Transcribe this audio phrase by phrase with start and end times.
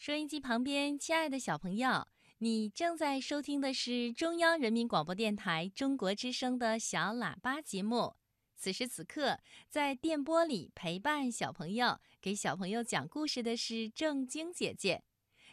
[0.00, 2.08] 收音机旁边，亲爱的小朋友，
[2.38, 8.16] 你正在收听的是中央人民广播电台中国之声的小喇叭节目。
[8.56, 15.02] 此时此刻，在电波里陪伴小朋友、给小朋友讲故事的是正晶姐姐。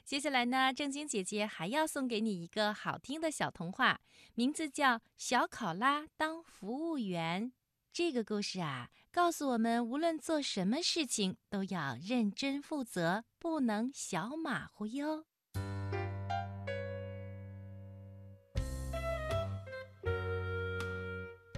[0.06, 4.00] 接下来呢，正晶姐姐还要送给你一个好听的小童话，
[4.36, 7.52] 名字叫《小考拉当服务员》。
[7.98, 15.26] 这个故事啊，告诉我们，无论做什么事情，都要认真负责，不能小马虎哟。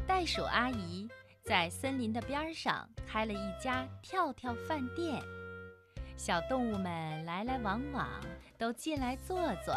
[0.08, 1.10] 袋鼠阿姨
[1.44, 5.22] 在森林的边上开了一家跳跳饭店，
[6.16, 8.08] 小动物们来来往往，
[8.58, 9.76] 都进来坐坐，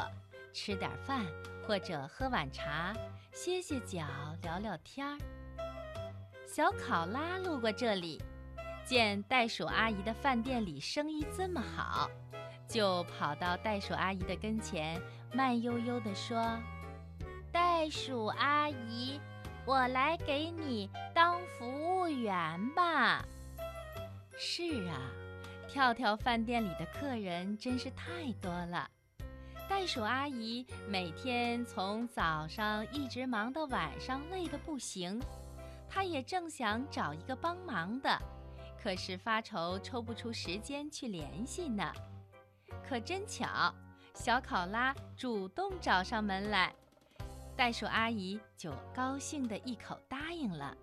[0.52, 1.26] 吃点饭
[1.66, 2.94] 或者喝碗茶，
[3.32, 4.06] 歇歇脚，
[4.42, 5.18] 聊聊天儿。
[6.52, 8.20] 小考拉路过这里，
[8.84, 12.10] 见袋鼠阿姨的饭店里生意这么好，
[12.68, 15.00] 就跑到袋鼠阿姨的跟前，
[15.32, 16.60] 慢悠悠地说
[17.50, 19.18] ：“袋鼠阿姨，
[19.64, 23.24] 我来给你当服务员吧。”
[24.36, 25.08] 是啊，
[25.70, 28.86] 跳跳饭店里的客人真是太多了，
[29.70, 35.18] 袋鼠阿姨每天从早上一直忙到晚上，累得不行。
[35.94, 38.18] 他也正想找一个帮忙的，
[38.82, 41.92] 可是发愁抽不出时间去联系呢。
[42.82, 43.72] 可真巧，
[44.14, 46.74] 小考拉主动找上门来，
[47.54, 50.74] 袋鼠阿姨就高兴的一口答应了。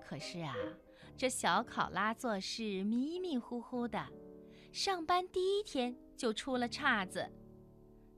[0.00, 0.54] 可是啊，
[1.16, 4.06] 这小考拉做事迷迷糊糊的，
[4.72, 7.28] 上班第一天就出了岔子。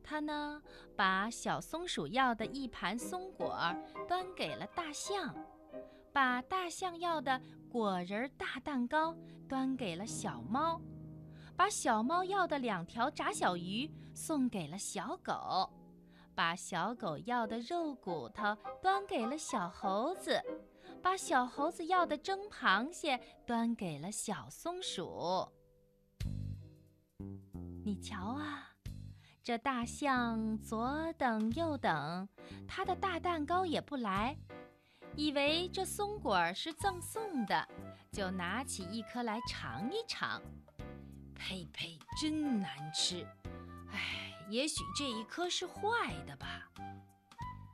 [0.03, 0.61] 他呢，
[0.97, 3.57] 把小松鼠要的一盘松果
[4.09, 5.35] 端给了大象，
[6.13, 9.15] 把大象要的果仁大蛋糕
[9.49, 10.81] 端给了小猫，
[11.57, 15.71] 把小猫要的两条炸小鱼送给了小狗，
[16.35, 20.43] 把小狗要的肉骨头端给了小猴子，
[21.03, 25.47] 把小猴子要的蒸螃蟹端给了小松鼠。
[27.85, 28.70] 你瞧啊！
[29.51, 32.29] 这大象左等右等，
[32.69, 34.37] 它的大蛋糕也不来，
[35.17, 37.67] 以为这松果是赠送的，
[38.13, 40.41] 就拿起一颗来尝一尝。
[41.35, 43.27] 呸呸，真难吃！
[43.91, 46.71] 哎，也许这一颗是坏的吧。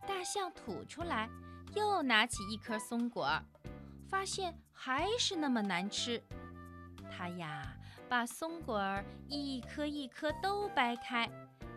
[0.08, 1.28] 大象吐出来，
[1.74, 3.38] 又拿起一颗松果，
[4.08, 6.24] 发现还是那么难吃。
[7.10, 7.76] 它呀，
[8.08, 8.80] 把松果
[9.28, 11.28] 一颗一颗都掰开。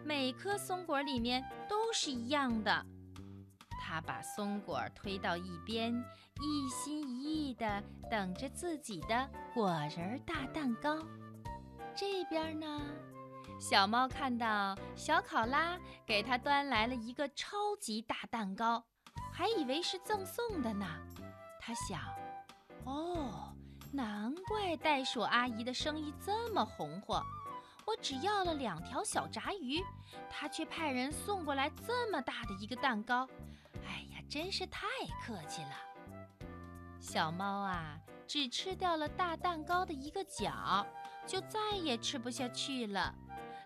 [0.04, 2.86] 每颗松果里面都是一样的，
[3.82, 5.94] 他把松果推到一边，
[6.42, 10.98] 一心一意地等着自己的果仁大蛋糕。
[11.96, 12.82] 这边呢，
[13.60, 18.84] 小猫看到小考拉给他端来了一个超级大蛋糕，
[19.34, 20.86] 还以为是赠送的呢。
[21.60, 22.00] 他想：
[22.86, 23.54] 哦，
[23.92, 27.22] 难怪袋鼠阿姨的生意这么红火。
[27.90, 29.84] 我只要了两条小炸鱼，
[30.30, 33.28] 他却派人送过来这么大的一个蛋糕。
[33.84, 34.86] 哎呀，真是太
[35.26, 35.72] 客气了。
[37.00, 37.98] 小猫啊，
[38.28, 40.86] 只吃掉了大蛋糕的一个角，
[41.26, 43.12] 就再也吃不下去了。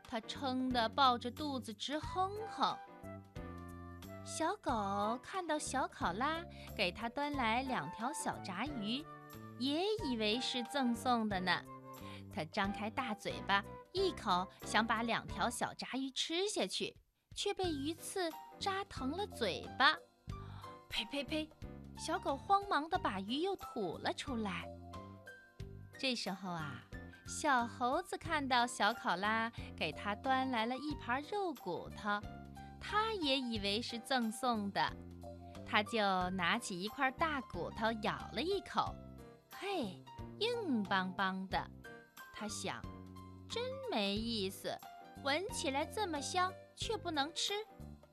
[0.08, 2.78] 它撑得抱着肚子直哼哼。
[4.24, 6.42] 小狗看到小考拉
[6.78, 9.06] 给它端来两条小炸鱼，
[9.60, 11.62] 也以为是赠送的呢。
[12.34, 13.62] 它张开大嘴巴。
[13.94, 16.98] 一口想把两条小炸鱼吃下去，
[17.36, 19.96] 却被鱼刺扎疼了嘴巴。
[20.90, 21.50] 呸呸呸！
[21.96, 24.66] 小狗慌忙地把鱼又吐了出来。
[26.00, 26.84] 这时候啊，
[27.28, 32.20] 小猴子看到小考拉给他端来了一盘肉骨头，
[32.82, 34.92] 他也以为是赠送的，
[35.68, 38.96] 他就拿起一块大骨头咬了一口，
[39.60, 40.04] 嘿，
[40.40, 41.70] 硬邦邦的。
[42.34, 42.84] 他想。
[43.54, 43.62] 真
[43.92, 44.76] 没意思，
[45.24, 47.54] 闻起来这么香，却不能吃。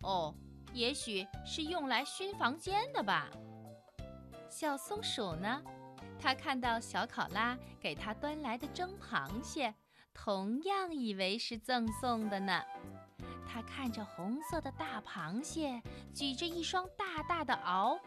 [0.02, 0.34] 哦，
[0.74, 3.30] 也许是用来熏房间的吧。
[4.50, 5.62] 小松鼠呢？
[6.18, 9.74] 它看到小考拉给它端来的蒸螃蟹，
[10.12, 12.62] 同样以为是赠送的呢。
[13.48, 15.80] 它看着红色的大螃蟹，
[16.14, 17.98] 举着一双大大的螯，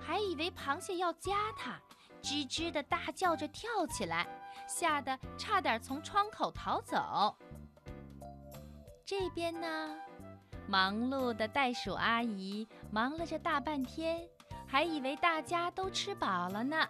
[0.00, 1.80] 还以为螃蟹要夹它。
[2.22, 4.26] 吱吱的大叫着跳起来，
[4.66, 7.36] 吓得差点从窗口逃走。
[9.04, 9.96] 这边呢，
[10.66, 14.26] 忙碌的袋鼠阿姨忙了这大半天，
[14.66, 16.88] 还以为大家都吃饱了呢。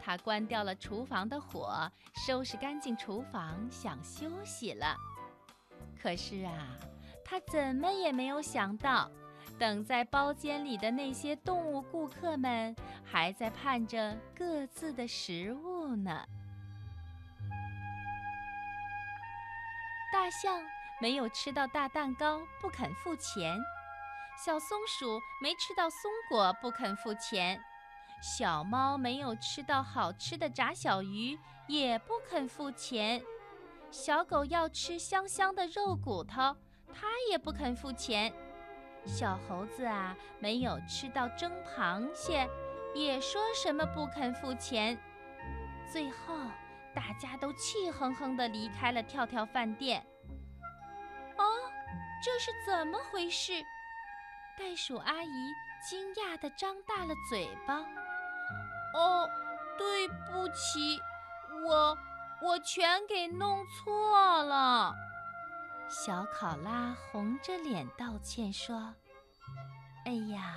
[0.00, 1.90] 她关掉了厨房的火，
[2.26, 4.96] 收拾干净厨房，想休息了。
[6.00, 6.68] 可是啊，
[7.24, 9.10] 她怎么也没有想到，
[9.58, 12.74] 等在包间里的那些动物顾客们
[13.10, 16.26] 还在盼着各自的食物呢。
[20.12, 20.62] 大象
[21.00, 23.56] 没有吃到大蛋糕，不肯付钱；
[24.44, 27.58] 小松鼠没吃到松果，不肯付钱；
[28.20, 33.22] 小猫没有吃到好吃的炸小鱼，也不肯付钱；
[33.90, 36.56] 小狗要吃香香的肉骨头，
[36.92, 38.32] 它也不肯付钱；
[39.06, 42.48] 小猴子啊，没有吃到蒸螃蟹，
[42.94, 44.98] 也说什么不肯付钱。
[45.92, 46.36] 最后。
[46.94, 50.04] 大家都气哼哼地离开了跳跳饭店。
[51.36, 51.44] 哦，
[52.24, 53.62] 这是怎么回事？
[54.58, 55.52] 袋鼠阿姨
[55.88, 57.84] 惊讶地张大了嘴巴。
[58.94, 59.28] 哦，
[59.78, 61.00] 对不起，
[61.64, 61.96] 我
[62.42, 64.92] 我全给弄错了。
[65.88, 68.92] 小考拉红着脸道歉说
[70.04, 70.56] ：“哎呀，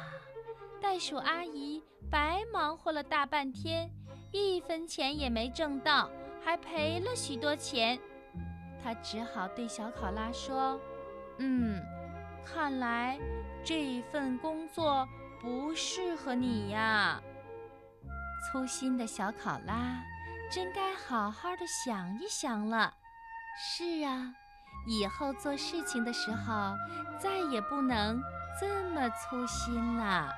[0.81, 3.89] 袋鼠阿姨白忙活了大半天，
[4.31, 6.10] 一分钱也没挣到。”
[6.44, 8.00] 还赔了许多钱，
[8.83, 10.80] 她只好对小考拉说
[11.38, 11.80] ：“嗯，
[12.44, 13.19] 看来
[13.63, 15.07] 这份工作
[15.39, 17.22] 不适合你呀。”
[18.51, 20.04] 粗心的小考拉，
[20.51, 22.92] 真该好好的想一想了。
[23.56, 24.33] 是啊，
[24.88, 26.74] 以后做事情的时候，
[27.19, 28.19] 再也不能
[28.60, 30.33] 这么粗心了。